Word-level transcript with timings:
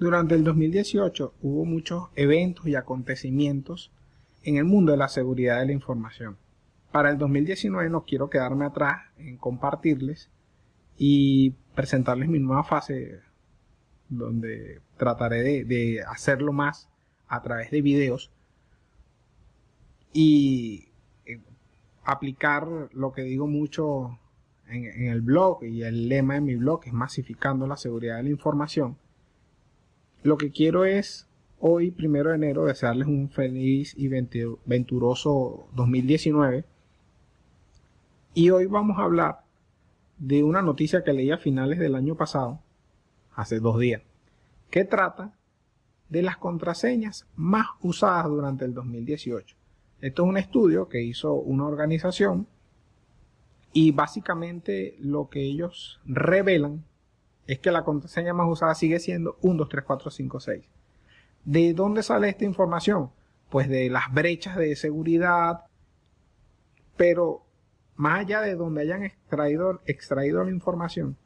Durante 0.00 0.34
el 0.34 0.44
2018 0.44 1.34
hubo 1.42 1.66
muchos 1.66 2.08
eventos 2.16 2.66
y 2.66 2.74
acontecimientos 2.74 3.92
en 4.42 4.56
el 4.56 4.64
mundo 4.64 4.92
de 4.92 4.98
la 4.98 5.08
seguridad 5.08 5.60
de 5.60 5.66
la 5.66 5.72
información. 5.72 6.38
Para 6.90 7.10
el 7.10 7.18
2019 7.18 7.90
no 7.90 8.06
quiero 8.06 8.30
quedarme 8.30 8.64
atrás 8.64 9.02
en 9.18 9.36
compartirles 9.36 10.30
y 10.96 11.50
presentarles 11.74 12.30
mi 12.30 12.38
nueva 12.38 12.64
fase 12.64 13.20
donde 14.08 14.80
trataré 14.96 15.64
de, 15.66 16.02
hacerlo 16.08 16.54
más 16.54 16.88
a 17.28 17.42
través 17.42 17.70
de 17.70 17.82
videos 17.82 18.32
y 20.14 20.88
eh, 21.26 21.42
aplicar 22.04 22.66
lo 22.94 23.12
que 23.12 23.20
digo 23.20 23.46
mucho 23.46 24.18
en, 24.66 24.86
en, 24.86 25.08
el 25.08 25.20
blog 25.20 25.62
y 25.62 25.82
el 25.82 26.08
lema 26.08 26.34
de 26.34 26.40
mi 26.40 26.56
blog 26.56 26.86
es 26.86 26.94
masificando 26.94 27.66
la 27.66 27.76
seguridad 27.76 28.16
de 28.16 28.22
la 28.22 28.30
información 28.30 28.96
lo 30.22 30.36
que 30.36 30.50
quiero 30.50 30.84
es 30.84 31.26
hoy, 31.58 31.90
primero 31.90 32.30
de 32.30 32.36
enero, 32.36 32.64
desearles 32.64 33.08
un 33.08 33.30
feliz 33.30 33.94
y 33.96 34.08
venturoso 34.08 35.68
2019. 35.74 36.64
Y 38.34 38.50
hoy 38.50 38.66
vamos 38.66 38.98
a 38.98 39.02
hablar 39.02 39.40
de 40.18 40.42
una 40.42 40.62
noticia 40.62 41.02
que 41.02 41.12
leí 41.12 41.30
a 41.30 41.38
finales 41.38 41.78
del 41.78 41.94
año 41.94 42.14
pasado, 42.14 42.60
hace 43.34 43.60
dos 43.60 43.78
días, 43.78 44.02
que 44.70 44.84
trata 44.84 45.32
de 46.08 46.22
las 46.22 46.36
contraseñas 46.36 47.26
más 47.36 47.66
usadas 47.80 48.26
durante 48.26 48.64
el 48.64 48.74
2018. 48.74 49.56
Esto 50.00 50.22
es 50.22 50.28
un 50.28 50.36
estudio 50.36 50.88
que 50.88 51.02
hizo 51.02 51.34
una 51.34 51.66
organización 51.66 52.46
y 53.72 53.92
básicamente 53.92 54.96
lo 54.98 55.28
que 55.28 55.42
ellos 55.42 56.00
revelan 56.04 56.84
es 57.50 57.58
que 57.58 57.72
la 57.72 57.82
contraseña 57.82 58.32
más 58.32 58.48
usada 58.48 58.76
sigue 58.76 59.00
siendo 59.00 59.36
1, 59.42 59.58
2, 59.58 59.68
3, 59.68 59.84
4, 59.84 60.10
5, 60.12 60.38
6. 60.38 60.64
¿De 61.44 61.74
dónde 61.74 62.04
sale 62.04 62.28
esta 62.28 62.44
información? 62.44 63.10
Pues 63.48 63.68
de 63.68 63.90
las 63.90 64.14
brechas 64.14 64.56
de 64.56 64.76
seguridad, 64.76 65.64
pero 66.96 67.42
más 67.96 68.20
allá 68.20 68.40
de 68.40 68.54
donde 68.54 68.82
hayan 68.82 69.02
extraído, 69.02 69.80
extraído 69.86 70.44
la 70.44 70.52
información, 70.52 71.16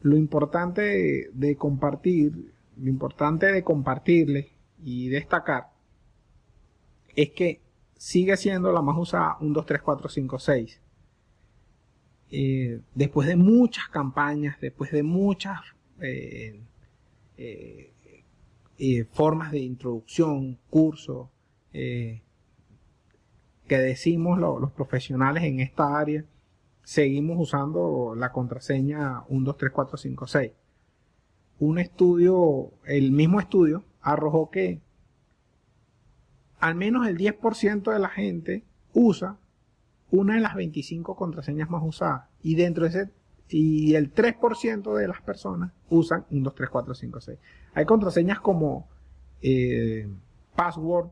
lo 0.00 0.16
importante 0.16 1.30
de, 1.32 1.56
compartir, 1.56 2.52
lo 2.76 2.90
importante 2.90 3.52
de 3.52 3.62
compartirle 3.62 4.50
y 4.82 5.10
destacar 5.10 5.68
es 7.14 7.30
que 7.30 7.60
sigue 7.96 8.36
siendo 8.36 8.72
la 8.72 8.82
más 8.82 8.98
usada 8.98 9.36
1, 9.38 9.54
2, 9.54 9.64
3, 9.64 9.80
4, 9.80 10.08
5, 10.08 10.38
6. 10.40 10.80
Eh, 12.30 12.80
después 12.94 13.28
de 13.28 13.36
muchas 13.36 13.88
campañas, 13.88 14.56
después 14.60 14.90
de 14.90 15.02
muchas 15.02 15.60
eh, 16.00 16.60
eh, 17.36 19.04
formas 19.12 19.52
de 19.52 19.60
introducción, 19.60 20.58
cursos, 20.70 21.28
que 21.72 22.22
decimos 23.68 24.38
los 24.38 24.72
profesionales 24.72 25.42
en 25.42 25.60
esta 25.60 25.98
área, 25.98 26.24
seguimos 26.82 27.36
usando 27.38 28.14
la 28.16 28.32
contraseña 28.32 29.24
1, 29.28 29.44
2, 29.44 29.56
3, 29.58 29.72
4, 29.72 29.96
5, 29.98 30.26
6. 30.26 30.52
Un 31.58 31.78
estudio, 31.78 32.70
el 32.86 33.12
mismo 33.12 33.38
estudio, 33.40 33.84
arrojó 34.00 34.50
que 34.50 34.80
al 36.60 36.76
menos 36.76 37.06
el 37.06 37.18
10% 37.18 37.92
de 37.92 37.98
la 37.98 38.08
gente 38.08 38.64
usa 38.94 39.36
una 40.10 40.34
de 40.34 40.40
las 40.40 40.54
25 40.54 41.16
contraseñas 41.16 41.70
más 41.70 41.82
usadas. 41.84 42.28
Y 42.42 42.54
dentro 42.54 42.84
de 42.84 42.90
ese, 42.90 43.10
y 43.48 43.94
el 43.94 44.12
3% 44.12 44.94
de 44.94 45.08
las 45.08 45.20
personas 45.22 45.72
usan 45.88 46.26
1, 46.30 46.42
2, 46.42 46.54
3, 46.54 46.70
4, 46.70 46.94
5, 46.94 47.20
6. 47.20 47.38
Hay 47.74 47.84
contraseñas 47.84 48.40
como 48.40 48.88
eh, 49.42 50.08
password, 50.54 51.10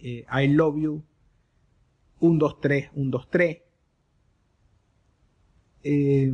eh, 0.00 0.24
I 0.30 0.48
love 0.48 0.76
you, 0.78 1.02
1, 2.20 2.38
2, 2.38 2.60
3, 2.60 2.90
1, 2.94 3.10
2, 3.10 3.30
3. 3.30 3.62
Eh, 5.84 6.32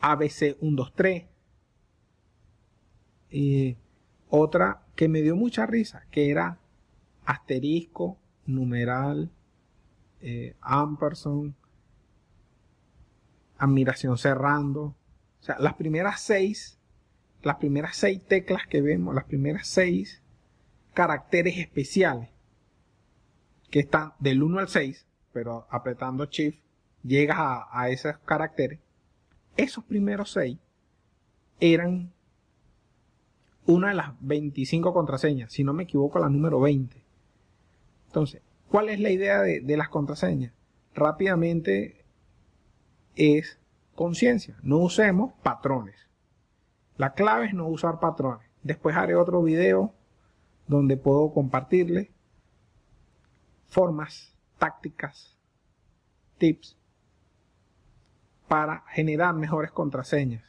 ABC 0.00 0.56
1, 0.60 0.76
2, 0.76 0.92
3. 0.94 1.24
otra 4.28 4.82
que 4.94 5.08
me 5.08 5.22
dio 5.22 5.36
mucha 5.36 5.66
risa, 5.66 6.04
que 6.10 6.30
era 6.30 6.58
asterisco 7.24 8.18
numeral, 8.46 9.30
eh, 10.20 10.56
ampersand, 10.60 11.54
admiración 13.58 14.18
cerrando. 14.18 14.82
O 14.82 15.42
sea, 15.42 15.56
las 15.58 15.74
primeras 15.74 16.20
seis, 16.20 16.78
las 17.42 17.56
primeras 17.56 17.96
seis 17.96 18.24
teclas 18.26 18.66
que 18.66 18.80
vemos, 18.80 19.14
las 19.14 19.24
primeras 19.24 19.66
seis 19.66 20.22
caracteres 20.94 21.58
especiales 21.58 22.28
que 23.70 23.80
están 23.80 24.12
del 24.20 24.42
1 24.42 24.60
al 24.60 24.68
6, 24.68 25.06
pero 25.32 25.66
apretando 25.68 26.26
Shift 26.26 26.60
llegas 27.02 27.38
a, 27.38 27.66
a 27.72 27.90
esos 27.90 28.16
caracteres. 28.18 28.78
Esos 29.56 29.84
primeros 29.84 30.32
seis 30.32 30.58
eran 31.60 32.12
una 33.66 33.88
de 33.88 33.94
las 33.94 34.12
25 34.20 34.92
contraseñas, 34.92 35.52
si 35.52 35.64
no 35.64 35.72
me 35.72 35.84
equivoco, 35.84 36.18
la 36.18 36.28
número 36.28 36.60
20. 36.60 37.03
Entonces, 38.14 38.42
¿cuál 38.68 38.90
es 38.90 39.00
la 39.00 39.10
idea 39.10 39.42
de, 39.42 39.76
las 39.76 39.88
contraseñas? 39.88 40.52
Rápidamente 40.94 42.04
es 43.16 43.58
conciencia. 43.96 44.56
No 44.62 44.78
usemos 44.78 45.32
patrones. 45.42 45.96
La 46.96 47.14
clave 47.14 47.46
es 47.46 47.54
no 47.54 47.66
usar 47.66 47.98
patrones. 47.98 48.48
Después 48.62 48.94
haré 48.94 49.16
otro 49.16 49.42
video 49.42 49.92
donde 50.68 50.96
puedo 50.96 51.32
compartirles 51.32 52.10
formas, 53.66 54.38
tácticas, 54.58 55.36
tips 56.38 56.78
para 58.46 58.84
generar 58.90 59.34
mejores 59.34 59.72
contraseñas. 59.72 60.44